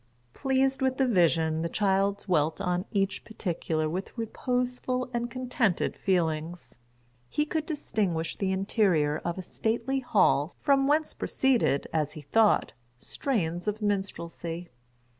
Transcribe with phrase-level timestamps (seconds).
[0.33, 6.79] Pleased with the vision, the child dwelt on each particular with reposeful and contented feelings.
[7.29, 12.71] He could distinguish the interior of a stately hall, from whence proceeded, as he thought,
[12.97, 14.71] strains of minstrelsy.